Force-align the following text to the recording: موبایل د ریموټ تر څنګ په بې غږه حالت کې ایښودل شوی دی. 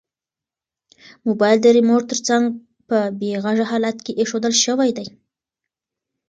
موبایل 1.27 1.57
د 1.61 1.67
ریموټ 1.77 2.01
تر 2.11 2.19
څنګ 2.27 2.43
په 2.87 2.97
بې 3.19 3.31
غږه 3.43 3.65
حالت 3.71 3.97
کې 4.05 4.17
ایښودل 4.19 4.53
شوی 4.65 4.89
دی. 4.97 5.07